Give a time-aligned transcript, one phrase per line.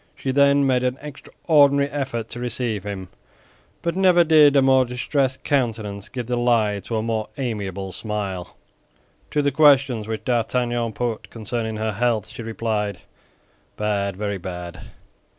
[0.15, 3.09] She then made an extraordinary effort to receive him,
[3.83, 8.57] but never did a more distressed countenance give the lie to a more amiable smile.
[9.29, 13.01] To the questions which D'Artagnan put concerning her health, she replied,
[13.77, 14.85] "Bad, very bad."